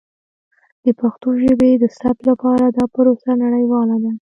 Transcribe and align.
د 0.85 0.87
پښتو 0.99 1.29
ژبې 1.43 1.71
د 1.77 1.85
ثبت 1.97 2.19
لپاره 2.29 2.63
دا 2.77 2.85
پروسه 2.95 3.31
نړیواله 3.43 3.95
ده. 4.03 4.11